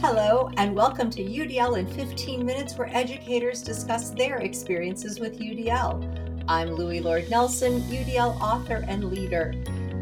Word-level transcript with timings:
Hello, 0.00 0.48
and 0.56 0.76
welcome 0.76 1.10
to 1.10 1.24
UDL 1.24 1.76
in 1.76 1.84
15 1.84 2.46
Minutes, 2.46 2.78
where 2.78 2.88
educators 2.96 3.62
discuss 3.62 4.10
their 4.10 4.36
experiences 4.38 5.18
with 5.18 5.40
UDL. 5.40 6.44
I'm 6.46 6.68
Loui 6.68 7.02
Lord 7.02 7.28
Nelson, 7.28 7.80
UDL 7.82 8.40
author 8.40 8.84
and 8.86 9.10
leader. 9.10 9.52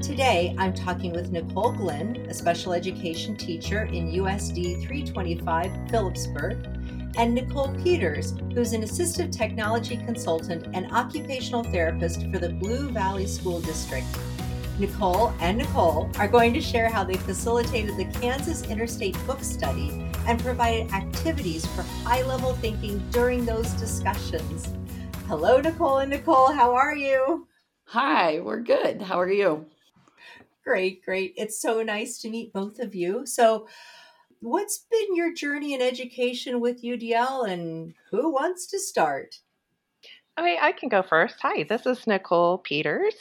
Today, 0.02 0.54
I'm 0.58 0.74
talking 0.74 1.12
with 1.12 1.32
Nicole 1.32 1.72
Glynn, 1.72 2.26
a 2.28 2.34
special 2.34 2.74
education 2.74 3.38
teacher 3.38 3.84
in 3.84 4.12
USD 4.12 4.86
325 4.86 5.72
Phillipsburg, 5.88 7.16
and 7.16 7.34
Nicole 7.34 7.74
Peters, 7.82 8.34
who's 8.52 8.74
an 8.74 8.82
assistive 8.82 9.34
technology 9.34 9.96
consultant 9.96 10.66
and 10.74 10.92
occupational 10.92 11.64
therapist 11.64 12.30
for 12.30 12.38
the 12.38 12.50
Blue 12.50 12.90
Valley 12.90 13.26
School 13.26 13.60
District. 13.62 14.06
Nicole 14.78 15.32
and 15.40 15.56
Nicole 15.56 16.10
are 16.18 16.28
going 16.28 16.52
to 16.52 16.60
share 16.60 16.90
how 16.90 17.02
they 17.02 17.16
facilitated 17.16 17.96
the 17.96 18.04
Kansas 18.20 18.62
Interstate 18.64 19.16
Book 19.26 19.42
Study 19.42 20.06
and 20.26 20.38
provided 20.38 20.92
activities 20.92 21.64
for 21.64 21.80
high 22.04 22.20
level 22.22 22.52
thinking 22.52 23.02
during 23.10 23.46
those 23.46 23.70
discussions. 23.72 24.68
Hello, 25.28 25.62
Nicole 25.62 25.98
and 25.98 26.10
Nicole. 26.10 26.52
How 26.52 26.74
are 26.74 26.94
you? 26.94 27.48
Hi, 27.86 28.40
we're 28.40 28.60
good. 28.60 29.00
How 29.00 29.18
are 29.18 29.32
you? 29.32 29.64
Great, 30.62 31.02
great. 31.02 31.32
It's 31.38 31.58
so 31.58 31.82
nice 31.82 32.18
to 32.18 32.28
meet 32.28 32.52
both 32.52 32.78
of 32.78 32.94
you. 32.94 33.24
So, 33.24 33.68
what's 34.40 34.84
been 34.90 35.16
your 35.16 35.32
journey 35.32 35.72
in 35.72 35.80
education 35.80 36.60
with 36.60 36.82
UDL 36.82 37.48
and 37.48 37.94
who 38.10 38.30
wants 38.30 38.66
to 38.66 38.78
start? 38.78 39.40
Okay, 40.38 40.58
I 40.60 40.72
can 40.72 40.90
go 40.90 41.02
first. 41.02 41.36
Hi, 41.40 41.62
this 41.62 41.86
is 41.86 42.06
Nicole 42.06 42.58
Peters, 42.58 43.14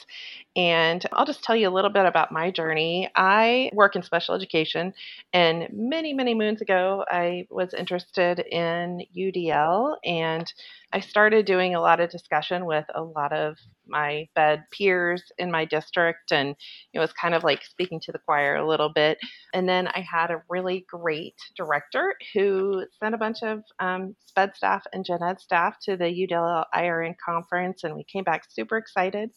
and 0.56 1.04
I'll 1.12 1.26
just 1.26 1.44
tell 1.44 1.54
you 1.54 1.68
a 1.68 1.70
little 1.70 1.90
bit 1.90 2.06
about 2.06 2.32
my 2.32 2.50
journey. 2.50 3.10
I 3.14 3.70
work 3.74 3.94
in 3.94 4.02
special 4.02 4.34
education, 4.34 4.94
and 5.32 5.68
many, 5.70 6.14
many 6.14 6.34
moons 6.34 6.62
ago, 6.62 7.04
I 7.10 7.46
was 7.50 7.74
interested 7.74 8.40
in 8.40 9.02
UDL, 9.16 9.96
and 10.04 10.50
I 10.92 11.00
started 11.00 11.44
doing 11.44 11.74
a 11.74 11.80
lot 11.80 12.00
of 12.00 12.10
discussion 12.10 12.64
with 12.64 12.86
a 12.94 13.02
lot 13.02 13.32
of 13.32 13.58
my 13.86 14.28
bed 14.34 14.64
peers 14.70 15.22
in 15.38 15.50
my 15.50 15.64
district 15.64 16.32
and 16.32 16.56
it 16.92 16.98
was 16.98 17.12
kind 17.12 17.34
of 17.34 17.44
like 17.44 17.62
speaking 17.64 18.00
to 18.00 18.12
the 18.12 18.18
choir 18.18 18.56
a 18.56 18.66
little 18.66 18.88
bit 18.88 19.18
and 19.54 19.68
then 19.68 19.86
i 19.88 20.00
had 20.00 20.30
a 20.30 20.42
really 20.48 20.84
great 20.88 21.34
director 21.56 22.14
who 22.34 22.84
sent 22.98 23.14
a 23.14 23.18
bunch 23.18 23.42
of 23.42 23.62
um, 23.78 24.14
sped 24.26 24.56
staff 24.56 24.82
and 24.92 25.04
gen 25.04 25.22
ed 25.22 25.40
staff 25.40 25.76
to 25.80 25.96
the 25.96 26.04
udl 26.04 26.64
irn 26.74 27.14
conference 27.24 27.84
and 27.84 27.94
we 27.94 28.04
came 28.04 28.24
back 28.24 28.42
super 28.48 28.76
excited 28.76 29.30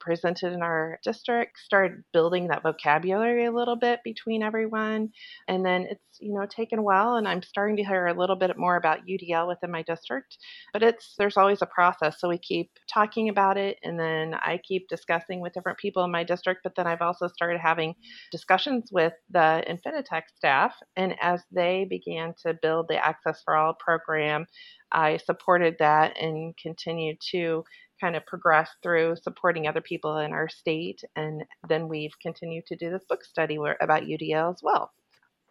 presented 0.00 0.52
in 0.52 0.62
our 0.62 0.98
district, 1.02 1.58
started 1.58 2.02
building 2.12 2.48
that 2.48 2.62
vocabulary 2.62 3.46
a 3.46 3.52
little 3.52 3.76
bit 3.76 4.00
between 4.04 4.42
everyone. 4.42 5.10
And 5.46 5.64
then 5.64 5.86
it's, 5.90 6.02
you 6.20 6.34
know, 6.34 6.46
taken 6.46 6.82
while 6.82 7.16
and 7.16 7.26
I'm 7.26 7.42
starting 7.42 7.76
to 7.76 7.84
hear 7.84 8.06
a 8.06 8.18
little 8.18 8.36
bit 8.36 8.56
more 8.56 8.76
about 8.76 9.06
UDL 9.06 9.48
within 9.48 9.70
my 9.70 9.82
district. 9.82 10.38
But 10.72 10.82
it's 10.82 11.14
there's 11.18 11.36
always 11.36 11.62
a 11.62 11.66
process. 11.66 12.20
So 12.20 12.28
we 12.28 12.38
keep 12.38 12.70
talking 12.92 13.28
about 13.28 13.56
it 13.56 13.78
and 13.82 13.98
then 13.98 14.34
I 14.34 14.60
keep 14.66 14.88
discussing 14.88 15.40
with 15.40 15.52
different 15.52 15.78
people 15.78 16.04
in 16.04 16.10
my 16.10 16.24
district. 16.24 16.60
But 16.64 16.74
then 16.76 16.86
I've 16.86 17.02
also 17.02 17.28
started 17.28 17.60
having 17.60 17.94
discussions 18.30 18.90
with 18.92 19.12
the 19.30 19.64
Infinitec 19.68 20.22
staff. 20.36 20.74
And 20.96 21.14
as 21.20 21.42
they 21.52 21.86
began 21.88 22.34
to 22.46 22.54
build 22.60 22.86
the 22.88 23.04
Access 23.04 23.42
for 23.44 23.56
All 23.56 23.74
program, 23.74 24.46
I 24.92 25.18
supported 25.18 25.76
that 25.80 26.16
and 26.20 26.56
continued 26.56 27.18
to 27.30 27.64
kind 28.00 28.16
of 28.16 28.26
progressed 28.26 28.76
through 28.82 29.16
supporting 29.22 29.66
other 29.66 29.80
people 29.80 30.18
in 30.18 30.32
our 30.32 30.48
state. 30.48 31.02
And 31.16 31.44
then 31.68 31.88
we've 31.88 32.18
continued 32.20 32.66
to 32.66 32.76
do 32.76 32.90
this 32.90 33.04
book 33.08 33.24
study 33.24 33.56
about 33.80 34.04
UDL 34.04 34.52
as 34.54 34.60
well. 34.62 34.92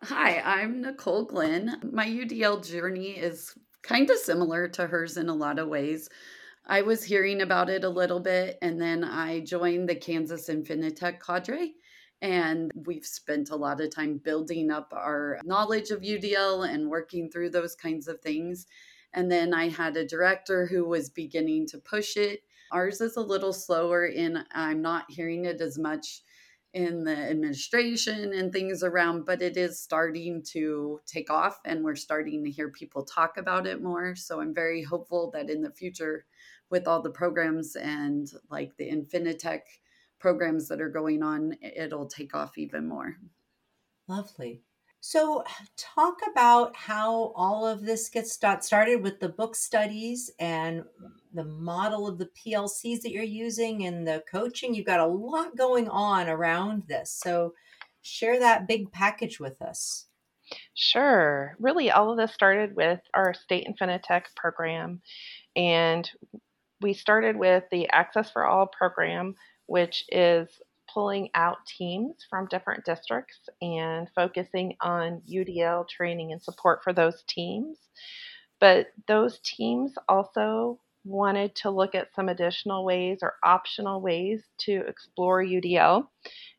Hi, 0.04 0.40
I'm 0.40 0.82
Nicole 0.82 1.26
Glynn. 1.26 1.78
My 1.92 2.06
UDL 2.06 2.68
journey 2.68 3.12
is 3.12 3.56
kind 3.82 4.10
of 4.10 4.18
similar 4.18 4.68
to 4.70 4.88
hers 4.88 5.18
in 5.18 5.30
a 5.30 5.36
lot 5.36 5.60
of 5.60 5.68
ways. 5.68 6.10
I 6.66 6.82
was 6.82 7.04
hearing 7.04 7.42
about 7.42 7.70
it 7.70 7.84
a 7.84 7.90
little 7.90 8.20
bit, 8.20 8.58
and 8.62 8.80
then 8.82 9.04
I 9.04 9.40
joined 9.40 9.88
the 9.88 9.96
Kansas 9.96 10.50
Infinitec 10.50 11.20
cadre. 11.20 11.74
And 12.22 12.72
we've 12.86 13.06
spent 13.06 13.52
a 13.52 13.56
lot 13.56 13.80
of 13.80 13.94
time 13.94 14.20
building 14.24 14.72
up 14.72 14.92
our 14.92 15.40
knowledge 15.46 15.92
of 15.92 16.02
UDL 16.02 16.68
and 16.68 16.90
working 16.90 17.30
through 17.30 17.52
those 17.52 17.76
kinds 17.76 18.08
of 18.08 18.20
things. 18.22 18.66
And 19.18 19.32
then 19.32 19.52
I 19.52 19.70
had 19.70 19.98
a 19.98 20.06
director 20.06 20.68
who 20.68 20.88
was 20.88 21.10
beginning 21.10 21.66
to 21.70 21.80
push 21.80 22.18
it. 22.18 22.42
Ours 22.72 23.02
is 23.02 23.18
a 23.18 23.22
little 23.22 23.52
slower, 23.52 24.06
and 24.06 24.46
I'm 24.52 24.84
not 24.84 25.10
hearing 25.10 25.46
it 25.46 25.60
as 25.60 25.80
much 25.80 26.22
in 26.72 27.04
the 27.04 27.18
administration 27.18 28.32
and 28.32 28.54
things 28.54 28.84
around, 28.84 29.26
but 29.26 29.42
it 29.42 29.58
is 29.58 29.80
starting 29.80 30.44
to 30.52 31.00
take 31.08 31.32
off, 31.32 31.60
and 31.66 31.84
we're 31.84 31.96
starting 31.96 32.44
to 32.44 32.52
hear 32.52 32.70
people 32.70 33.04
talk 33.04 33.38
about 33.38 33.66
it 33.66 33.82
more. 33.82 34.16
So 34.16 34.40
I'm 34.40 34.54
very 34.54 34.84
hopeful 34.84 35.32
that 35.32 35.50
in 35.50 35.64
the 35.64 35.72
future, 35.72 36.28
with 36.70 36.88
all 36.88 37.02
the 37.02 37.10
programs 37.10 37.76
and 37.76 38.28
like 38.52 38.78
the 38.78 38.88
Infinitec 38.88 39.62
programs 40.20 40.68
that 40.68 40.80
are 40.80 40.92
going 40.92 41.24
on, 41.24 41.56
it'll 41.64 42.08
take 42.08 42.36
off 42.36 42.56
even 42.60 42.88
more. 42.88 43.16
Lovely. 44.08 44.62
So, 45.00 45.44
talk 45.78 46.18
about 46.30 46.76
how 46.76 47.32
all 47.36 47.66
of 47.66 47.86
this 47.86 48.10
gets 48.10 48.32
started 48.32 49.02
with 49.02 49.20
the 49.20 49.30
book 49.30 49.56
studies 49.56 50.32
and 50.40 50.84
the 51.34 51.46
model 51.46 52.08
of 52.08 52.18
the 52.18 52.30
PLCs 52.36 53.02
that 53.02 53.12
you're 53.12 53.24
using 53.24 53.86
and 53.86 54.08
the 54.08 54.24
coaching. 54.30 54.74
You've 54.74 54.88
got 54.88 55.00
a 55.00 55.06
lot 55.06 55.56
going 55.56 55.88
on 55.88 56.28
around 56.28 56.84
this. 56.88 57.12
So, 57.12 57.54
share 58.02 58.40
that 58.40 58.68
big 58.68 58.92
package 58.92 59.40
with 59.40 59.62
us. 59.62 60.06
Sure. 60.74 61.56
Really, 61.60 61.92
all 61.92 62.12
of 62.12 62.18
this 62.18 62.34
started 62.34 62.76
with 62.76 63.00
our 63.14 63.34
state 63.34 63.68
Infinitec 63.68 64.24
program. 64.36 65.02
And 65.56 66.10
we 66.82 66.94
started 66.94 67.36
with 67.36 67.64
the 67.72 67.90
Access 67.90 68.32
for 68.32 68.46
All 68.46 68.68
program, 68.68 69.36
which 69.66 70.06
is 70.10 70.48
pulling 70.98 71.30
out 71.36 71.58
teams 71.68 72.26
from 72.28 72.48
different 72.48 72.84
districts 72.84 73.38
and 73.62 74.10
focusing 74.16 74.76
on 74.82 75.22
UDL 75.32 75.88
training 75.88 76.32
and 76.32 76.42
support 76.42 76.84
for 76.84 76.92
those 76.92 77.24
teams. 77.28 77.78
But 78.60 78.88
those 79.08 79.40
teams 79.44 79.94
also 80.10 80.80
wanted 81.06 81.54
to 81.54 81.70
look 81.70 81.94
at 81.94 82.16
some 82.16 82.30
additional 82.30 82.84
ways 82.84 83.20
or 83.22 83.36
optional 83.44 84.02
ways 84.02 84.42
to 84.62 84.84
explore 84.88 85.44
UDL. 85.44 86.08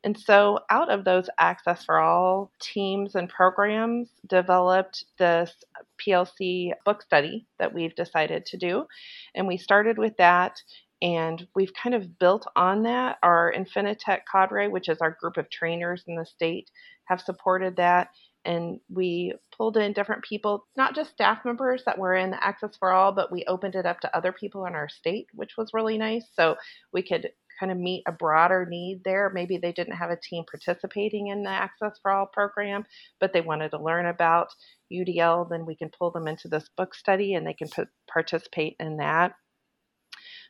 And 0.04 0.16
so, 0.16 0.60
out 0.70 0.88
of 0.88 1.04
those 1.04 1.28
Access 1.40 1.84
for 1.84 1.98
All 1.98 2.52
teams 2.60 3.16
and 3.16 3.28
programs, 3.28 4.08
developed 4.28 5.04
this 5.18 5.52
PLC 6.00 6.70
book 6.84 7.02
study 7.02 7.48
that 7.58 7.74
we've 7.74 7.96
decided 7.96 8.46
to 8.46 8.56
do. 8.56 8.86
And 9.34 9.48
we 9.48 9.56
started 9.56 9.98
with 9.98 10.16
that 10.18 10.62
and 11.00 11.46
we've 11.54 11.72
kind 11.74 11.94
of 11.94 12.18
built 12.18 12.46
on 12.56 12.82
that. 12.82 13.18
Our 13.22 13.52
Infinitec 13.56 14.20
cadre, 14.30 14.68
which 14.68 14.88
is 14.88 14.98
our 14.98 15.16
group 15.20 15.36
of 15.36 15.50
trainers 15.50 16.04
in 16.06 16.16
the 16.16 16.26
state, 16.26 16.70
have 17.04 17.20
supported 17.20 17.76
that. 17.76 18.08
And 18.44 18.80
we 18.88 19.34
pulled 19.56 19.76
in 19.76 19.92
different 19.92 20.24
people, 20.24 20.66
not 20.76 20.94
just 20.94 21.10
staff 21.10 21.44
members 21.44 21.82
that 21.84 21.98
were 21.98 22.14
in 22.14 22.30
the 22.30 22.42
Access 22.42 22.76
for 22.78 22.92
All, 22.92 23.12
but 23.12 23.30
we 23.30 23.44
opened 23.46 23.74
it 23.74 23.86
up 23.86 24.00
to 24.00 24.16
other 24.16 24.32
people 24.32 24.64
in 24.66 24.74
our 24.74 24.88
state, 24.88 25.26
which 25.34 25.56
was 25.58 25.74
really 25.74 25.98
nice. 25.98 26.24
So 26.34 26.56
we 26.92 27.02
could 27.02 27.28
kind 27.60 27.72
of 27.72 27.78
meet 27.78 28.04
a 28.06 28.12
broader 28.12 28.66
need 28.68 29.02
there. 29.04 29.30
Maybe 29.32 29.58
they 29.58 29.72
didn't 29.72 29.96
have 29.96 30.10
a 30.10 30.16
team 30.16 30.44
participating 30.50 31.28
in 31.28 31.42
the 31.42 31.50
Access 31.50 31.98
for 32.00 32.10
All 32.10 32.26
program, 32.26 32.84
but 33.20 33.32
they 33.32 33.40
wanted 33.40 33.70
to 33.70 33.82
learn 33.82 34.06
about 34.06 34.48
UDL. 34.92 35.48
Then 35.50 35.66
we 35.66 35.76
can 35.76 35.90
pull 35.96 36.10
them 36.10 36.28
into 36.28 36.48
this 36.48 36.68
book 36.76 36.94
study 36.94 37.34
and 37.34 37.46
they 37.46 37.54
can 37.54 37.68
p- 37.68 37.82
participate 38.10 38.76
in 38.80 38.96
that. 38.98 39.34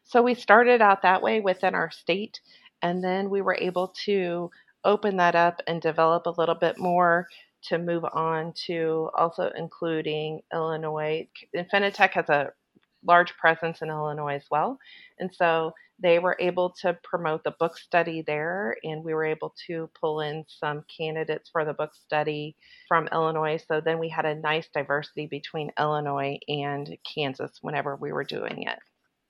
So 0.08 0.22
we 0.22 0.34
started 0.34 0.80
out 0.80 1.02
that 1.02 1.20
way 1.20 1.40
within 1.40 1.74
our 1.74 1.90
state, 1.90 2.40
and 2.80 3.04
then 3.04 3.28
we 3.28 3.42
were 3.42 3.58
able 3.60 3.88
to 4.06 4.50
open 4.82 5.18
that 5.18 5.34
up 5.34 5.60
and 5.66 5.82
develop 5.82 6.24
a 6.24 6.30
little 6.30 6.54
bit 6.54 6.78
more 6.78 7.28
to 7.64 7.76
move 7.76 8.04
on 8.14 8.54
to 8.66 9.10
also 9.14 9.50
including 9.54 10.40
Illinois. 10.50 11.28
Infinitec 11.54 12.12
has 12.12 12.30
a 12.30 12.52
large 13.04 13.36
presence 13.36 13.82
in 13.82 13.90
Illinois 13.90 14.36
as 14.36 14.46
well. 14.50 14.78
And 15.18 15.30
so 15.34 15.72
they 15.98 16.18
were 16.18 16.36
able 16.40 16.70
to 16.80 16.98
promote 17.04 17.44
the 17.44 17.54
book 17.58 17.76
study 17.76 18.22
there, 18.26 18.78
and 18.84 19.04
we 19.04 19.12
were 19.12 19.26
able 19.26 19.54
to 19.66 19.90
pull 20.00 20.20
in 20.20 20.46
some 20.48 20.84
candidates 20.96 21.50
for 21.50 21.66
the 21.66 21.74
book 21.74 21.94
study 21.94 22.56
from 22.88 23.08
Illinois. 23.12 23.62
So 23.68 23.82
then 23.82 23.98
we 23.98 24.08
had 24.08 24.24
a 24.24 24.34
nice 24.34 24.68
diversity 24.72 25.26
between 25.26 25.70
Illinois 25.78 26.38
and 26.48 26.96
Kansas 27.04 27.58
whenever 27.60 27.94
we 27.94 28.10
were 28.10 28.24
doing 28.24 28.62
it. 28.62 28.78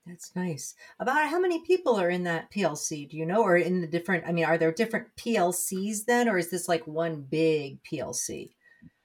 That's 0.09 0.35
nice. 0.35 0.73
About 0.99 1.29
how 1.29 1.39
many 1.39 1.63
people 1.63 1.95
are 1.95 2.09
in 2.09 2.23
that 2.23 2.51
PLC? 2.51 3.07
Do 3.07 3.15
you 3.15 3.27
know, 3.27 3.43
or 3.43 3.57
in 3.57 3.79
the 3.79 3.87
different? 3.87 4.23
I 4.25 4.31
mean, 4.31 4.43
are 4.43 4.57
there 4.57 4.71
different 4.71 5.15
PLCs 5.17 6.05
then, 6.05 6.27
or 6.27 6.39
is 6.39 6.49
this 6.49 6.67
like 6.67 6.87
one 6.87 7.21
big 7.21 7.77
PLC? 7.83 8.49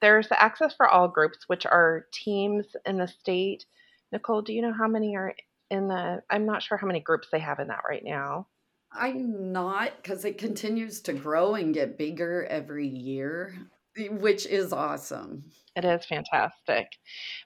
There's 0.01 0.27
the 0.27 0.41
Access 0.41 0.73
for 0.73 0.87
All 0.87 1.07
groups, 1.07 1.37
which 1.45 1.67
are 1.67 2.07
teams 2.11 2.65
in 2.87 2.97
the 2.97 3.07
state. 3.07 3.65
Nicole, 4.11 4.41
do 4.41 4.51
you 4.51 4.63
know 4.63 4.73
how 4.73 4.87
many 4.87 5.15
are 5.15 5.35
in 5.69 5.87
the? 5.87 6.23
I'm 6.31 6.47
not 6.47 6.63
sure 6.63 6.77
how 6.77 6.87
many 6.87 7.01
groups 7.01 7.27
they 7.31 7.39
have 7.39 7.59
in 7.59 7.67
that 7.67 7.83
right 7.87 8.03
now. 8.03 8.47
I'm 8.91 9.51
not 9.51 9.91
because 10.01 10.25
it 10.25 10.39
continues 10.39 11.01
to 11.01 11.13
grow 11.13 11.53
and 11.53 11.73
get 11.73 11.99
bigger 11.99 12.45
every 12.45 12.87
year. 12.87 13.53
Which 13.97 14.45
is 14.45 14.73
awesome. 14.73 15.43
It 15.75 15.85
is 15.85 16.05
fantastic. 16.05 16.87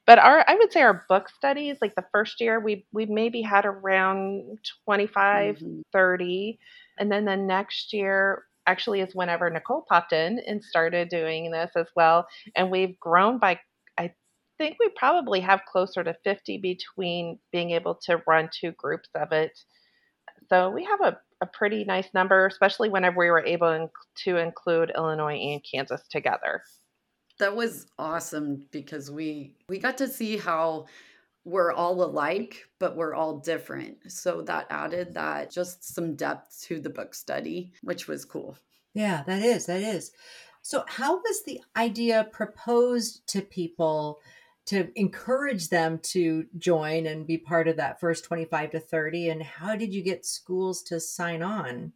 But 0.05 0.19
our 0.19 0.43
I 0.47 0.55
would 0.55 0.71
say 0.71 0.81
our 0.81 1.05
book 1.09 1.29
studies, 1.29 1.77
like 1.81 1.95
the 1.95 2.05
first 2.11 2.39
year 2.41 2.59
we 2.59 2.85
we 2.91 3.05
maybe 3.05 3.41
had 3.41 3.65
around 3.65 4.59
25, 4.85 5.57
mm-hmm. 5.57 5.81
30. 5.91 6.59
And 6.99 7.11
then 7.11 7.25
the 7.25 7.37
next 7.37 7.93
year 7.93 8.43
actually 8.67 9.01
is 9.01 9.15
whenever 9.15 9.49
Nicole 9.49 9.85
popped 9.89 10.13
in 10.13 10.39
and 10.45 10.63
started 10.63 11.09
doing 11.09 11.51
this 11.51 11.71
as 11.75 11.87
well. 11.95 12.27
And 12.55 12.69
we've 12.69 12.99
grown 12.99 13.39
by 13.39 13.59
I 13.97 14.13
think 14.57 14.77
we 14.79 14.89
probably 14.95 15.39
have 15.39 15.61
closer 15.71 16.03
to 16.03 16.15
50 16.23 16.57
between 16.59 17.39
being 17.51 17.71
able 17.71 17.95
to 18.03 18.21
run 18.27 18.49
two 18.53 18.71
groups 18.73 19.09
of 19.15 19.31
it. 19.31 19.57
So 20.49 20.69
we 20.69 20.83
have 20.85 21.01
a, 21.01 21.17
a 21.41 21.45
pretty 21.45 21.83
nice 21.83 22.07
number, 22.13 22.45
especially 22.47 22.89
whenever 22.89 23.17
we 23.19 23.29
were 23.29 23.45
able 23.45 23.89
to 24.23 24.37
include 24.37 24.91
Illinois 24.95 25.37
and 25.37 25.61
Kansas 25.69 26.01
together. 26.09 26.63
That 27.39 27.55
was 27.55 27.87
awesome 27.97 28.67
because 28.71 29.09
we 29.09 29.55
we 29.69 29.79
got 29.79 29.97
to 29.99 30.07
see 30.07 30.37
how 30.37 30.87
we're 31.45 31.71
all 31.71 32.03
alike 32.03 32.67
but 32.79 32.97
we're 32.97 33.15
all 33.15 33.39
different. 33.39 34.11
So 34.11 34.41
that 34.43 34.67
added 34.69 35.13
that 35.13 35.51
just 35.51 35.93
some 35.95 36.15
depth 36.15 36.61
to 36.63 36.81
the 36.81 36.89
book 36.89 37.15
study 37.15 37.71
which 37.81 38.07
was 38.07 38.25
cool. 38.25 38.57
Yeah 38.93 39.23
that 39.25 39.41
is 39.41 39.67
that 39.67 39.81
is. 39.81 40.11
So 40.61 40.83
how 40.87 41.15
was 41.15 41.43
the 41.45 41.61
idea 41.77 42.27
proposed 42.29 43.25
to 43.27 43.41
people 43.41 44.19
to 44.69 44.89
encourage 44.95 45.69
them 45.69 45.99
to 45.99 46.45
join 46.57 47.07
and 47.07 47.27
be 47.27 47.37
part 47.37 47.67
of 47.67 47.77
that 47.77 47.99
first 47.99 48.23
25 48.23 48.71
to 48.71 48.79
30 48.79 49.29
and 49.29 49.43
how 49.43 49.75
did 49.75 49.93
you 49.93 50.01
get 50.01 50.25
schools 50.25 50.81
to 50.83 50.99
sign 50.99 51.41
on 51.41 51.91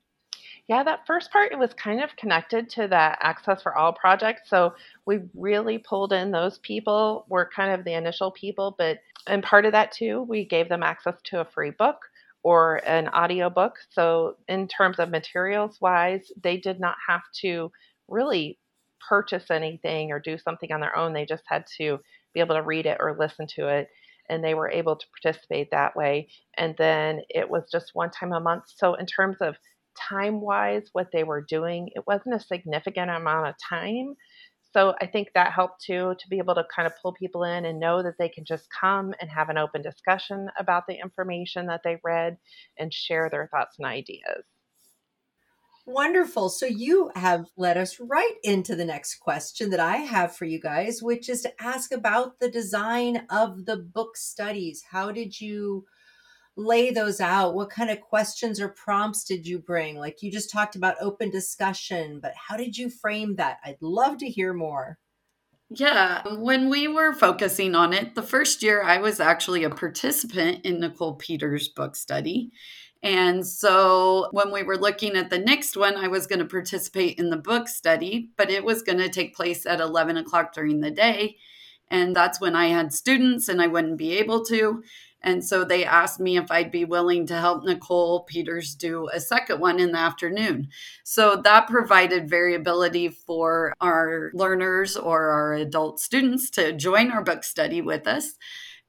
yeah, 0.67 0.81
that 0.83 1.05
first 1.05 1.31
part 1.31 1.51
it 1.51 1.59
was 1.59 1.73
kind 1.73 2.01
of 2.01 2.15
connected 2.15 2.69
to 2.71 2.87
that 2.87 3.17
Access 3.21 3.61
for 3.61 3.77
All 3.77 3.91
project. 3.91 4.47
So 4.47 4.73
we 5.05 5.19
really 5.35 5.77
pulled 5.77 6.13
in 6.13 6.31
those 6.31 6.59
people, 6.59 7.25
were 7.27 7.49
kind 7.53 7.77
of 7.77 7.83
the 7.83 7.93
initial 7.93 8.31
people, 8.31 8.73
but 8.77 8.99
and 9.27 9.43
part 9.43 9.65
of 9.65 9.73
that 9.73 9.91
too, 9.91 10.21
we 10.23 10.45
gave 10.45 10.69
them 10.69 10.83
access 10.83 11.15
to 11.25 11.41
a 11.41 11.45
free 11.45 11.71
book 11.71 11.97
or 12.43 12.77
an 12.85 13.09
audio 13.09 13.49
book. 13.49 13.75
So 13.89 14.37
in 14.47 14.67
terms 14.67 14.99
of 14.99 15.09
materials 15.09 15.79
wise, 15.81 16.31
they 16.41 16.57
did 16.57 16.79
not 16.79 16.95
have 17.07 17.23
to 17.41 17.71
really 18.07 18.57
purchase 19.07 19.51
anything 19.51 20.11
or 20.11 20.19
do 20.19 20.37
something 20.37 20.71
on 20.71 20.79
their 20.79 20.95
own. 20.95 21.13
They 21.13 21.25
just 21.25 21.43
had 21.45 21.65
to 21.77 21.99
be 22.33 22.39
able 22.39 22.55
to 22.55 22.61
read 22.63 22.85
it 22.85 22.97
or 22.99 23.15
listen 23.17 23.47
to 23.55 23.67
it 23.67 23.89
and 24.29 24.43
they 24.43 24.53
were 24.53 24.69
able 24.69 24.95
to 24.95 25.05
participate 25.21 25.69
that 25.71 25.95
way. 25.95 26.29
And 26.57 26.75
then 26.77 27.21
it 27.29 27.49
was 27.49 27.69
just 27.71 27.91
one 27.93 28.11
time 28.11 28.31
a 28.31 28.39
month. 28.39 28.65
So 28.67 28.95
in 28.95 29.05
terms 29.05 29.37
of 29.41 29.55
time 29.95 30.41
wise, 30.41 30.89
what 30.93 31.09
they 31.11 31.23
were 31.23 31.41
doing, 31.41 31.89
it 31.95 32.05
wasn't 32.07 32.35
a 32.35 32.39
significant 32.39 33.11
amount 33.11 33.47
of 33.47 33.55
time. 33.69 34.15
So 34.73 34.95
I 34.99 35.05
think 35.05 35.29
that 35.35 35.51
helped 35.53 35.83
too 35.85 36.15
to 36.19 36.29
be 36.29 36.39
able 36.39 36.55
to 36.55 36.65
kind 36.75 36.87
of 36.87 36.93
pull 37.01 37.13
people 37.13 37.43
in 37.43 37.65
and 37.65 37.79
know 37.79 38.01
that 38.01 38.15
they 38.17 38.29
can 38.29 38.43
just 38.43 38.67
come 38.71 39.13
and 39.21 39.29
have 39.29 39.49
an 39.49 39.57
open 39.57 39.83
discussion 39.83 40.49
about 40.57 40.87
the 40.87 40.95
information 40.99 41.67
that 41.67 41.81
they 41.83 41.99
read 42.03 42.37
and 42.79 42.91
share 42.91 43.29
their 43.29 43.47
thoughts 43.53 43.75
and 43.77 43.85
ideas. 43.85 44.45
Wonderful. 45.85 46.49
So 46.49 46.65
you 46.65 47.11
have 47.15 47.45
led 47.57 47.77
us 47.77 47.99
right 47.99 48.35
into 48.41 48.73
the 48.75 48.85
next 48.85 49.15
question 49.15 49.69
that 49.71 49.81
I 49.81 49.97
have 49.97 50.33
for 50.33 50.45
you 50.45 50.59
guys, 50.59 51.01
which 51.01 51.27
is 51.27 51.41
to 51.41 51.61
ask 51.61 51.91
about 51.91 52.39
the 52.39 52.49
design 52.49 53.25
of 53.29 53.65
the 53.65 53.75
book 53.77 54.15
studies. 54.15 54.83
How 54.91 55.11
did 55.11 55.41
you 55.41 55.85
lay 56.55 56.91
those 56.91 57.19
out? 57.19 57.53
What 57.53 57.69
kind 57.69 57.89
of 57.89 57.99
questions 57.99 58.61
or 58.61 58.69
prompts 58.69 59.25
did 59.25 59.45
you 59.45 59.59
bring? 59.59 59.97
Like 59.97 60.21
you 60.21 60.31
just 60.31 60.51
talked 60.51 60.77
about 60.77 60.95
open 61.01 61.29
discussion, 61.31 62.19
but 62.21 62.33
how 62.35 62.55
did 62.55 62.77
you 62.77 62.89
frame 62.89 63.35
that? 63.35 63.57
I'd 63.65 63.81
love 63.81 64.17
to 64.19 64.29
hear 64.29 64.53
more. 64.53 64.99
Yeah, 65.69 66.21
when 66.37 66.69
we 66.69 66.87
were 66.87 67.13
focusing 67.13 67.73
on 67.75 67.93
it, 67.93 68.15
the 68.15 68.21
first 68.21 68.61
year 68.61 68.83
I 68.83 68.99
was 68.99 69.19
actually 69.19 69.63
a 69.63 69.69
participant 69.69 70.63
in 70.65 70.79
Nicole 70.79 71.15
Peters' 71.15 71.67
book 71.67 71.95
study. 71.95 72.51
And 73.03 73.45
so 73.45 74.29
when 74.31 74.49
we 74.49 74.63
were 74.63 74.77
looking 74.77 75.17
at 75.17 75.29
the 75.29 75.37
next 75.37 75.75
one, 75.75 75.97
I 75.97 76.07
was 76.07 76.25
going 76.25 76.39
to 76.39 76.45
participate 76.45 77.19
in 77.19 77.29
the 77.29 77.37
book 77.37 77.67
study, 77.67 78.29
but 78.37 78.49
it 78.49 78.63
was 78.63 78.81
going 78.81 78.99
to 78.99 79.09
take 79.09 79.35
place 79.35 79.65
at 79.65 79.81
11 79.81 80.15
o'clock 80.15 80.53
during 80.53 80.79
the 80.79 80.89
day. 80.89 81.35
And 81.91 82.15
that's 82.15 82.39
when 82.39 82.55
I 82.55 82.67
had 82.67 82.93
students 82.93 83.49
and 83.49 83.61
I 83.61 83.67
wouldn't 83.67 83.97
be 83.97 84.13
able 84.13 84.45
to. 84.45 84.83
And 85.21 85.43
so 85.43 85.63
they 85.63 85.85
asked 85.85 86.19
me 86.19 86.37
if 86.37 86.49
I'd 86.49 86.71
be 86.71 86.85
willing 86.85 87.27
to 87.27 87.39
help 87.39 87.63
Nicole 87.63 88.23
Peters 88.23 88.73
do 88.73 89.09
a 89.13 89.19
second 89.19 89.59
one 89.59 89.79
in 89.79 89.91
the 89.91 89.97
afternoon. 89.97 90.69
So 91.03 91.41
that 91.43 91.67
provided 91.67 92.29
variability 92.29 93.09
for 93.09 93.73
our 93.79 94.31
learners 94.33 94.97
or 94.97 95.29
our 95.29 95.53
adult 95.53 95.99
students 95.99 96.49
to 96.51 96.73
join 96.73 97.11
our 97.11 97.23
book 97.23 97.43
study 97.43 97.81
with 97.81 98.05
us. 98.05 98.33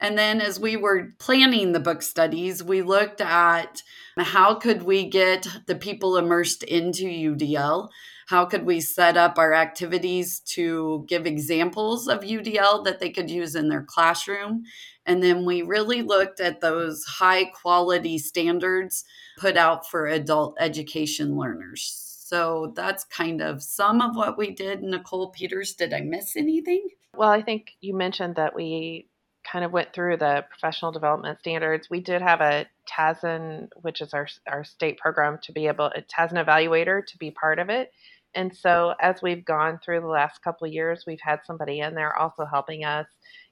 And 0.01 0.19
then 0.19 0.41
as 0.41 0.61
we 0.61 0.77
were 0.77 1.15
planning 1.19 1.73
the 1.73 1.81
book 1.81 2.03
studies, 2.03 2.63
we 2.63 2.83
looked 2.83 3.21
at 3.21 3.83
how 4.19 4.55
could 4.55 4.83
we 4.83 5.09
get 5.09 5.47
the 5.67 5.77
people 5.77 6.17
immersed 6.17 6.63
into 6.63 7.05
UDL? 7.05 7.89
How 8.27 8.47
could 8.47 8.65
we 8.65 8.81
set 8.81 9.17
up 9.17 9.39
our 9.39 9.53
activities 9.53 10.41
to 10.47 11.05
give 11.09 11.27
examples 11.27 12.09
of 12.09 12.21
UDL 12.21 12.85
that 12.85 12.99
they 12.99 13.11
could 13.11 13.31
use 13.31 13.55
in 13.55 13.69
their 13.69 13.83
classroom? 13.83 14.65
And 15.07 15.23
then 15.23 15.45
we 15.45 15.63
really 15.63 16.03
looked 16.03 16.41
at 16.41 16.61
those 16.61 17.05
high 17.05 17.45
quality 17.45 18.19
standards 18.19 19.05
put 19.39 19.57
out 19.57 19.89
for 19.89 20.07
adult 20.07 20.57
education 20.59 21.37
learners. 21.37 22.01
So 22.27 22.73
that's 22.75 23.05
kind 23.05 23.43
of 23.43 23.63
some 23.63 24.01
of 24.01 24.17
what 24.17 24.39
we 24.39 24.51
did. 24.51 24.83
Nicole 24.83 25.31
Peters, 25.31 25.75
did 25.75 25.93
I 25.93 26.01
miss 26.01 26.37
anything? 26.37 26.89
Well, 27.15 27.31
I 27.31 27.43
think 27.43 27.73
you 27.81 27.95
mentioned 27.95 28.37
that 28.37 28.57
we 28.57 29.09
kind 29.51 29.65
of 29.65 29.73
went 29.73 29.93
through 29.93 30.17
the 30.19 30.45
professional 30.51 30.93
development 30.93 31.39
standards. 31.41 31.89
We 31.91 32.01
did 32.01 32.23
have 32.23 32.41
a 32.41 32.67
TASN, 32.91 33.69
which 33.83 34.01
is 34.01 34.15
our, 34.15 34.27
our 34.49 34.65
state 34.65 34.99
program, 34.99 35.39
to 35.43 35.53
be 35.53 35.67
able, 35.67 35.87
a 35.87 36.03
TASN 36.03 36.45
evaluator 36.45 37.05
to 37.07 37.19
be 37.19 37.31
part 37.31 37.59
of 37.59 37.71
it. 37.71 37.93
And 38.35 38.55
so 38.57 38.95
as 39.01 39.23
we've 39.23 39.45
gone 39.45 39.79
through 39.85 40.01
the 40.01 40.09
last 40.09 40.43
couple 40.43 40.67
years, 40.67 41.05
we've 41.07 41.21
had 41.23 41.41
somebody 41.47 41.81
in 41.81 41.95
there 41.95 42.17
also 42.17 42.45
helping 42.45 42.85
us 42.85 43.07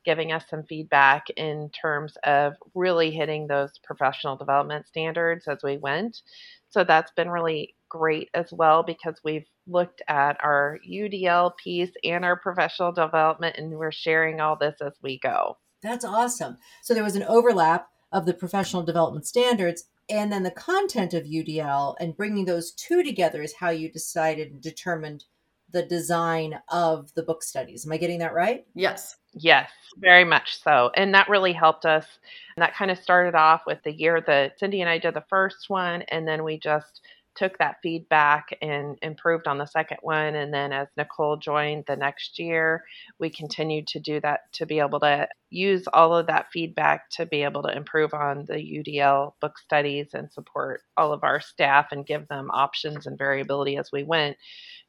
giving 0.05 0.33
us 0.33 0.45
some 0.49 0.65
feedback 0.65 1.29
in 1.37 1.71
terms 1.71 2.17
of 2.25 2.55
really 2.75 3.11
hitting 3.11 3.47
those 3.47 3.71
professional 3.85 4.37
development 4.37 4.87
standards 4.87 5.47
as 5.47 5.59
we 5.63 5.77
went. 5.77 6.23
So 6.71 6.85
that's 6.85 7.13
been 7.13 7.31
really 7.31 7.75
great 7.89 8.31
as 8.35 8.53
well 8.53 8.83
because 8.83 9.21
we've 9.23 9.47
looked 9.67 10.03
at 10.09 10.43
our 10.43 10.79
UDL 10.89 11.57
piece 11.57 11.93
and 12.05 12.25
our 12.25 12.37
professional 12.37 12.93
development 12.93 13.57
and 13.59 13.71
we're 13.79 13.93
sharing 13.93 14.41
all 14.41 14.57
this 14.57 14.77
as 14.81 14.95
we 15.03 15.19
go. 15.19 15.57
That's 15.83 16.05
awesome. 16.05 16.59
So 16.83 16.95
there 16.95 17.05
was 17.05 17.17
an 17.17 17.25
overlap 17.25 17.89
of 18.13 18.27
the 18.27 18.35
professional 18.35 18.83
development 18.83 19.27
standards 19.27 19.85
and 20.11 20.33
then 20.33 20.43
the 20.43 20.51
content 20.51 21.15
of 21.15 21.25
UDL 21.25 21.95
and 22.01 22.17
bringing 22.17 22.45
those 22.45 22.73
two 22.73 23.03
together 23.03 23.43
is 23.43 23.55
how 23.55 23.71
you 23.71 23.91
decided 23.91 24.51
and 24.51 24.61
determined 24.61 25.25
the 25.71 25.83
design 25.83 26.61
of 26.69 27.15
the 27.15 27.23
book 27.23 27.43
studies. 27.43 27.87
Am 27.87 27.93
I 27.93 27.97
getting 27.97 28.19
that 28.19 28.35
right? 28.35 28.67
Yes. 28.75 29.17
Yes, 29.33 29.71
very 29.97 30.25
much 30.25 30.63
so. 30.63 30.91
And 30.95 31.15
that 31.15 31.31
really 31.31 31.55
helped 31.55 31.87
us. 31.87 32.07
And 32.55 32.63
that 32.63 32.75
kind 32.75 32.91
of 32.91 32.99
started 32.99 33.35
off 33.35 33.63
with 33.67 33.79
the 33.83 33.93
year 33.93 34.23
that 34.27 34.59
Cindy 34.59 34.83
and 34.83 34.91
I 34.91 34.99
did 34.99 35.15
the 35.15 35.25
first 35.31 35.71
one. 35.71 36.03
And 36.09 36.29
then 36.29 36.45
we 36.45 36.59
just 36.59 37.01
took 37.35 37.59
that 37.59 37.77
feedback 37.83 38.57
and 38.61 38.99
improved 39.03 39.47
on 39.47 39.59
the 39.59 39.67
second 39.67 39.99
one. 40.03 40.35
And 40.35 40.53
then 40.53 40.73
as 40.73 40.89
Nicole 40.97 41.37
joined 41.37 41.85
the 41.87 41.97
next 41.97 42.39
year, 42.39 42.85
we 43.19 43.31
continued 43.31 43.87
to 43.89 44.01
do 44.01 44.21
that 44.21 44.41
to 44.55 44.67
be 44.67 44.81
able 44.81 45.01
to 45.01 45.29
use 45.51 45.87
all 45.93 46.17
of 46.17 46.27
that 46.29 46.47
feedback 46.53 47.09
to 47.11 47.27
be 47.27 47.43
able 47.43 47.63
to 47.63 47.77
improve 47.77 48.15
on 48.15 48.45
the 48.47 48.55
UDL 48.55 49.33
book 49.41 49.59
studies 49.59 50.09
and 50.15 50.33
support 50.33 50.83
all 50.97 51.13
of 51.13 51.25
our 51.25 51.41
staff 51.41 51.89
and 51.93 52.07
give 52.07 52.27
them 52.29 52.51
options 52.53 53.07
and 53.07 53.19
variability 53.19 53.77
as 53.77 53.91
we 53.93 54.03
went 54.03 54.37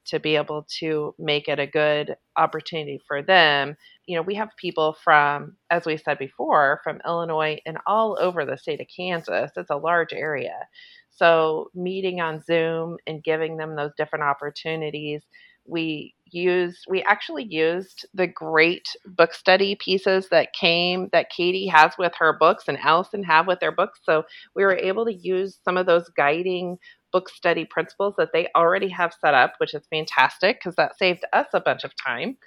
to 0.05 0.19
be 0.19 0.35
able 0.35 0.65
to 0.79 1.15
make 1.17 1.47
it 1.47 1.59
a 1.59 1.67
good 1.67 2.15
opportunity 2.35 2.99
for 3.07 3.21
them. 3.21 3.75
You 4.05 4.17
know, 4.17 4.21
we 4.21 4.35
have 4.35 4.49
people 4.57 4.97
from, 5.03 5.55
as 5.69 5.85
we 5.85 5.97
said 5.97 6.17
before, 6.17 6.81
from 6.83 7.01
Illinois 7.05 7.59
and 7.65 7.77
all 7.87 8.17
over 8.19 8.45
the 8.45 8.57
state 8.57 8.81
of 8.81 8.87
Kansas. 8.93 9.51
It's 9.55 9.69
a 9.69 9.77
large 9.77 10.13
area. 10.13 10.67
So, 11.15 11.69
meeting 11.75 12.21
on 12.21 12.41
Zoom 12.43 12.97
and 13.07 13.23
giving 13.23 13.57
them 13.57 13.75
those 13.75 13.91
different 13.97 14.23
opportunities, 14.23 15.21
we 15.65 16.15
used, 16.25 16.85
we 16.89 17.03
actually 17.03 17.45
used 17.45 18.05
the 18.13 18.27
great 18.27 18.87
book 19.05 19.33
study 19.33 19.75
pieces 19.75 20.27
that 20.29 20.53
came, 20.53 21.09
that 21.13 21.29
Katie 21.29 21.67
has 21.67 21.93
with 21.97 22.13
her 22.17 22.37
books 22.37 22.65
and 22.67 22.77
Allison 22.79 23.23
have 23.23 23.47
with 23.47 23.59
their 23.59 23.71
books. 23.71 23.99
So, 24.03 24.23
we 24.55 24.63
were 24.63 24.75
able 24.75 25.05
to 25.05 25.13
use 25.13 25.59
some 25.63 25.77
of 25.77 25.85
those 25.85 26.09
guiding 26.17 26.77
book 27.11 27.29
study 27.29 27.63
principles 27.63 28.15
that 28.17 28.31
they 28.33 28.49
already 28.55 28.89
have 28.89 29.13
set 29.21 29.35
up, 29.35 29.53
which 29.59 29.73
is 29.73 29.83
fantastic 29.89 30.59
because 30.59 30.75
that 30.75 30.97
saved 30.97 31.23
us 31.31 31.47
a 31.53 31.61
bunch 31.61 31.83
of 31.83 31.91
time. 31.95 32.37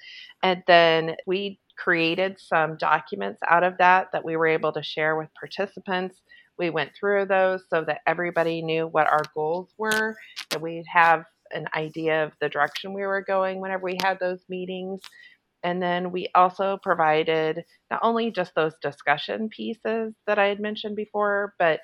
And 0.42 0.62
then 0.66 1.16
we 1.26 1.60
created 1.78 2.38
some 2.40 2.76
documents 2.76 3.40
out 3.48 3.62
of 3.62 3.78
that 3.78 4.08
that 4.12 4.24
we 4.24 4.36
were 4.36 4.46
able 4.46 4.72
to 4.72 4.82
share 4.82 5.16
with 5.16 5.28
participants. 5.38 6.22
We 6.58 6.70
went 6.70 6.92
through 6.98 7.26
those 7.26 7.62
so 7.70 7.84
that 7.84 8.00
everybody 8.06 8.62
knew 8.62 8.86
what 8.86 9.06
our 9.06 9.22
goals 9.34 9.72
were, 9.78 10.16
that 10.50 10.60
we'd 10.62 10.86
have 10.92 11.24
an 11.52 11.66
idea 11.74 12.24
of 12.24 12.32
the 12.40 12.48
direction 12.48 12.92
we 12.92 13.06
were 13.06 13.22
going 13.22 13.60
whenever 13.60 13.84
we 13.84 13.98
had 14.02 14.18
those 14.18 14.40
meetings. 14.48 15.00
And 15.62 15.82
then 15.82 16.12
we 16.12 16.28
also 16.34 16.78
provided 16.82 17.64
not 17.90 18.00
only 18.02 18.30
just 18.30 18.54
those 18.54 18.74
discussion 18.82 19.48
pieces 19.48 20.14
that 20.26 20.38
I 20.38 20.46
had 20.46 20.60
mentioned 20.60 20.96
before, 20.96 21.54
but 21.58 21.80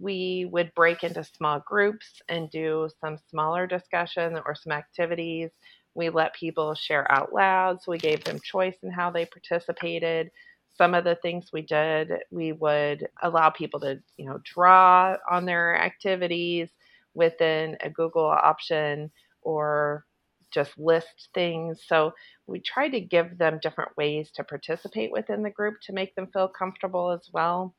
we 0.00 0.48
would 0.50 0.74
break 0.74 1.04
into 1.04 1.24
small 1.24 1.60
groups 1.60 2.22
and 2.28 2.50
do 2.50 2.88
some 3.00 3.18
smaller 3.30 3.66
discussion 3.66 4.38
or 4.46 4.54
some 4.54 4.72
activities. 4.72 5.50
We 5.94 6.08
let 6.10 6.34
people 6.34 6.74
share 6.74 7.10
out 7.10 7.32
loud, 7.32 7.82
so 7.82 7.92
we 7.92 7.98
gave 7.98 8.24
them 8.24 8.40
choice 8.42 8.76
in 8.82 8.90
how 8.90 9.10
they 9.10 9.26
participated. 9.26 10.30
Some 10.76 10.94
of 10.94 11.04
the 11.04 11.16
things 11.16 11.50
we 11.52 11.62
did, 11.62 12.12
we 12.30 12.52
would 12.52 13.08
allow 13.22 13.50
people 13.50 13.80
to, 13.80 14.00
you 14.16 14.26
know, 14.26 14.40
draw 14.44 15.16
on 15.30 15.44
their 15.44 15.76
activities 15.76 16.70
within 17.14 17.76
a 17.80 17.90
Google 17.90 18.26
option 18.26 19.10
or 19.42 20.04
just 20.52 20.78
list 20.78 21.28
things. 21.34 21.82
So 21.86 22.12
we 22.46 22.60
try 22.60 22.88
to 22.88 23.00
give 23.00 23.38
them 23.38 23.58
different 23.62 23.96
ways 23.96 24.30
to 24.34 24.44
participate 24.44 25.10
within 25.12 25.42
the 25.42 25.50
group 25.50 25.74
to 25.82 25.92
make 25.92 26.14
them 26.14 26.28
feel 26.32 26.48
comfortable 26.48 27.10
as 27.10 27.28
well. 27.32 27.74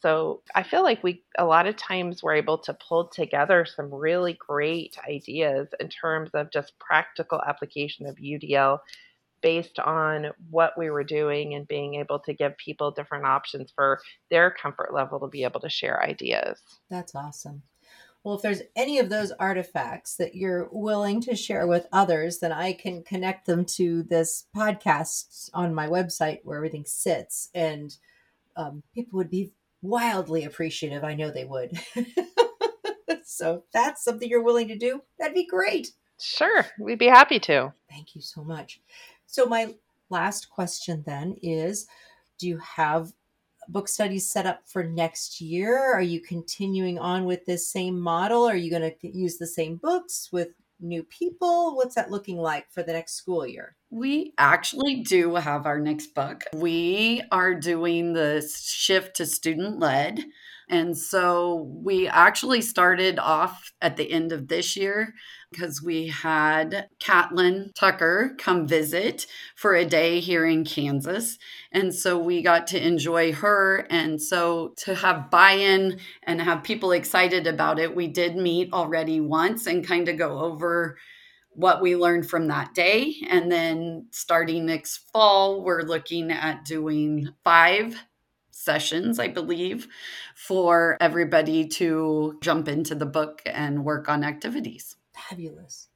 So 0.00 0.42
I 0.54 0.62
feel 0.62 0.82
like 0.82 1.02
we 1.02 1.24
a 1.36 1.44
lot 1.44 1.66
of 1.66 1.76
times 1.76 2.22
we're 2.22 2.36
able 2.36 2.58
to 2.58 2.76
pull 2.88 3.08
together 3.08 3.66
some 3.66 3.92
really 3.92 4.32
great 4.32 4.96
ideas 5.06 5.68
in 5.78 5.88
terms 5.88 6.30
of 6.32 6.50
just 6.50 6.78
practical 6.78 7.40
application 7.46 8.06
of 8.06 8.16
UDL 8.16 8.78
based 9.42 9.78
on 9.78 10.28
what 10.50 10.78
we 10.78 10.90
were 10.90 11.04
doing 11.04 11.54
and 11.54 11.66
being 11.68 11.94
able 11.94 12.18
to 12.20 12.34
give 12.34 12.56
people 12.56 12.90
different 12.90 13.24
options 13.24 13.72
for 13.74 14.00
their 14.30 14.50
comfort 14.50 14.92
level 14.92 15.20
to 15.20 15.28
be 15.28 15.44
able 15.44 15.60
to 15.60 15.68
share 15.68 16.02
ideas. 16.02 16.60
That's 16.88 17.14
awesome. 17.14 17.62
Well, 18.22 18.34
if 18.34 18.42
there's 18.42 18.62
any 18.76 18.98
of 18.98 19.08
those 19.08 19.32
artifacts 19.32 20.16
that 20.16 20.34
you're 20.34 20.68
willing 20.70 21.22
to 21.22 21.34
share 21.34 21.66
with 21.66 21.86
others, 21.90 22.38
then 22.38 22.52
I 22.52 22.74
can 22.74 23.02
connect 23.02 23.46
them 23.46 23.64
to 23.76 24.02
this 24.02 24.46
podcast 24.54 25.48
on 25.54 25.74
my 25.74 25.86
website 25.86 26.40
where 26.44 26.58
everything 26.58 26.84
sits. 26.84 27.48
And 27.54 27.96
um, 28.56 28.82
people 28.94 29.16
would 29.16 29.30
be 29.30 29.52
wildly 29.80 30.44
appreciative. 30.44 31.02
I 31.02 31.14
know 31.14 31.30
they 31.30 31.46
would. 31.46 31.80
so 33.24 33.64
that's 33.72 34.04
something 34.04 34.28
you're 34.28 34.42
willing 34.42 34.68
to 34.68 34.76
do. 34.76 35.00
That'd 35.18 35.34
be 35.34 35.46
great. 35.46 35.92
Sure, 36.20 36.66
we'd 36.78 36.98
be 36.98 37.06
happy 37.06 37.38
to. 37.40 37.72
Thank 37.88 38.14
you 38.14 38.20
so 38.20 38.44
much. 38.44 38.82
So, 39.30 39.46
my 39.46 39.74
last 40.10 40.50
question 40.50 41.04
then 41.06 41.36
is 41.40 41.86
Do 42.38 42.48
you 42.48 42.58
have 42.58 43.12
book 43.68 43.86
studies 43.86 44.28
set 44.28 44.44
up 44.44 44.62
for 44.66 44.82
next 44.82 45.40
year? 45.40 45.78
Are 45.78 46.02
you 46.02 46.20
continuing 46.20 46.98
on 46.98 47.24
with 47.24 47.46
this 47.46 47.70
same 47.70 48.00
model? 48.00 48.44
Are 48.44 48.56
you 48.56 48.70
going 48.70 48.90
to 48.90 49.16
use 49.16 49.38
the 49.38 49.46
same 49.46 49.76
books 49.76 50.30
with 50.32 50.48
new 50.80 51.04
people? 51.04 51.76
What's 51.76 51.94
that 51.94 52.10
looking 52.10 52.38
like 52.38 52.72
for 52.72 52.82
the 52.82 52.92
next 52.92 53.14
school 53.14 53.46
year? 53.46 53.76
We 53.90 54.32
actually 54.36 55.02
do 55.02 55.36
have 55.36 55.64
our 55.64 55.78
next 55.78 56.14
book. 56.14 56.42
We 56.52 57.22
are 57.30 57.54
doing 57.54 58.14
the 58.14 58.42
shift 58.60 59.16
to 59.16 59.26
student 59.26 59.78
led. 59.78 60.24
And 60.70 60.96
so 60.96 61.68
we 61.82 62.06
actually 62.06 62.62
started 62.62 63.18
off 63.18 63.72
at 63.82 63.96
the 63.96 64.10
end 64.10 64.30
of 64.30 64.46
this 64.46 64.76
year 64.76 65.14
because 65.50 65.82
we 65.82 66.06
had 66.06 66.88
Catlin 67.00 67.72
Tucker 67.74 68.36
come 68.38 68.68
visit 68.68 69.26
for 69.56 69.74
a 69.74 69.84
day 69.84 70.20
here 70.20 70.46
in 70.46 70.64
Kansas. 70.64 71.38
And 71.72 71.92
so 71.92 72.16
we 72.16 72.40
got 72.40 72.68
to 72.68 72.86
enjoy 72.86 73.32
her. 73.32 73.84
And 73.90 74.22
so 74.22 74.74
to 74.84 74.94
have 74.94 75.28
buy 75.28 75.52
in 75.52 75.98
and 76.22 76.40
have 76.40 76.62
people 76.62 76.92
excited 76.92 77.48
about 77.48 77.80
it, 77.80 77.96
we 77.96 78.06
did 78.06 78.36
meet 78.36 78.72
already 78.72 79.20
once 79.20 79.66
and 79.66 79.84
kind 79.84 80.08
of 80.08 80.18
go 80.18 80.38
over 80.38 80.96
what 81.52 81.82
we 81.82 81.96
learned 81.96 82.30
from 82.30 82.46
that 82.46 82.74
day. 82.74 83.16
And 83.28 83.50
then 83.50 84.06
starting 84.12 84.66
next 84.66 85.10
fall, 85.12 85.64
we're 85.64 85.82
looking 85.82 86.30
at 86.30 86.64
doing 86.64 87.28
five 87.42 87.96
sessions, 88.60 89.18
I 89.18 89.28
believe, 89.28 89.88
for 90.34 90.96
everybody 91.00 91.66
to 91.68 92.38
jump 92.42 92.68
into 92.68 92.94
the 92.94 93.06
book 93.06 93.42
and 93.46 93.84
work 93.84 94.08
on 94.08 94.22
activities. 94.22 94.96
Fabulous. 95.14 95.88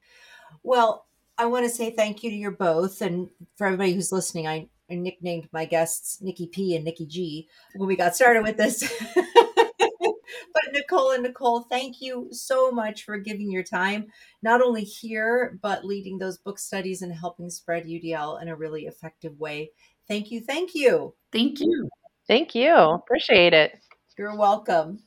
Well, 0.63 1.07
I 1.37 1.47
want 1.47 1.65
to 1.65 1.71
say 1.71 1.91
thank 1.91 2.23
you 2.23 2.31
to 2.31 2.37
you 2.37 2.51
both. 2.51 3.03
And 3.03 3.29
for 3.57 3.67
everybody 3.67 3.93
who's 3.93 4.13
listening, 4.13 4.47
I, 4.47 4.69
I 4.91 4.95
nicknamed 4.95 5.49
my 5.53 5.65
guests 5.65 6.23
Nikki 6.23 6.47
P 6.47 6.75
and 6.77 6.85
Nikki 6.85 7.07
G 7.07 7.49
when 7.75 7.87
we 7.87 7.97
got 7.97 8.17
started 8.17 8.43
with 8.43 8.57
this. 8.57 8.83
but 9.15 10.63
Nicole 10.73 11.13
and 11.13 11.23
Nicole, 11.23 11.63
thank 11.63 12.01
you 12.01 12.29
so 12.31 12.71
much 12.71 13.05
for 13.05 13.19
giving 13.19 13.51
your 13.51 13.63
time, 13.63 14.07
not 14.43 14.63
only 14.63 14.85
here, 14.85 15.59
but 15.61 15.85
leading 15.85 16.19
those 16.19 16.39
book 16.39 16.59
studies 16.59 17.03
and 17.03 17.13
helping 17.13 17.51
spread 17.51 17.85
UDL 17.85 18.41
in 18.41 18.49
a 18.49 18.57
really 18.57 18.87
effective 18.87 19.39
way. 19.39 19.71
Thank 20.07 20.31
you. 20.31 20.41
Thank 20.41 20.75
you. 20.75 21.15
Thank 21.33 21.61
you. 21.61 21.89
Thank 22.27 22.55
you. 22.55 22.73
Appreciate 22.75 23.53
it. 23.53 23.79
You're 24.17 24.37
welcome. 24.37 25.01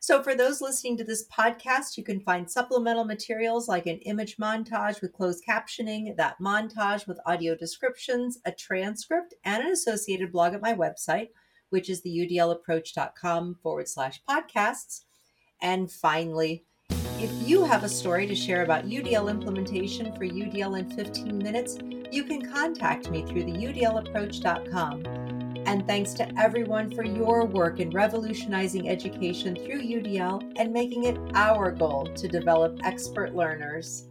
So, 0.00 0.22
for 0.22 0.34
those 0.34 0.60
listening 0.60 0.96
to 0.98 1.04
this 1.04 1.26
podcast, 1.28 1.96
you 1.96 2.04
can 2.04 2.20
find 2.20 2.48
supplemental 2.48 3.04
materials 3.04 3.68
like 3.68 3.86
an 3.86 3.98
image 3.98 4.36
montage 4.36 5.00
with 5.00 5.12
closed 5.12 5.44
captioning, 5.46 6.16
that 6.16 6.36
montage 6.40 7.06
with 7.08 7.18
audio 7.26 7.56
descriptions, 7.56 8.38
a 8.44 8.52
transcript, 8.52 9.34
and 9.44 9.64
an 9.64 9.72
associated 9.72 10.30
blog 10.30 10.54
at 10.54 10.62
my 10.62 10.72
website, 10.72 11.28
which 11.70 11.90
is 11.90 12.00
the 12.02 12.10
udlapproach.com 12.10 13.56
forward 13.62 13.88
slash 13.88 14.22
podcasts. 14.28 15.02
And 15.60 15.90
finally, 15.90 16.64
if 16.90 17.30
you 17.46 17.64
have 17.64 17.82
a 17.82 17.88
story 17.88 18.28
to 18.28 18.34
share 18.34 18.62
about 18.62 18.86
UDL 18.86 19.28
implementation 19.28 20.12
for 20.12 20.20
UDL 20.20 20.78
in 20.78 20.88
15 20.90 21.36
minutes, 21.38 21.78
you 22.12 22.22
can 22.22 22.50
contact 22.50 23.10
me 23.10 23.26
through 23.26 23.44
the 23.44 23.52
udlapproach.com. 23.52 25.37
And 25.68 25.86
thanks 25.86 26.14
to 26.14 26.40
everyone 26.40 26.90
for 26.90 27.04
your 27.04 27.44
work 27.44 27.78
in 27.78 27.90
revolutionizing 27.90 28.88
education 28.88 29.54
through 29.54 29.82
UDL 29.82 30.54
and 30.56 30.72
making 30.72 31.04
it 31.04 31.18
our 31.34 31.70
goal 31.70 32.06
to 32.06 32.26
develop 32.26 32.80
expert 32.84 33.36
learners. 33.36 34.08